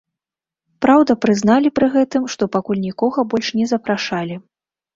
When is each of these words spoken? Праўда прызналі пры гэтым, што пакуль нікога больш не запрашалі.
Праўда 0.85 1.15
прызналі 1.25 1.73
пры 1.77 1.87
гэтым, 1.97 2.23
што 2.37 2.43
пакуль 2.57 2.83
нікога 2.89 3.29
больш 3.35 3.47
не 3.61 3.65
запрашалі. 3.77 4.35